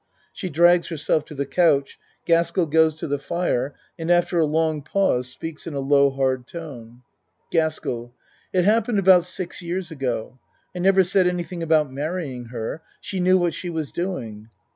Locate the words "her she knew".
12.45-13.37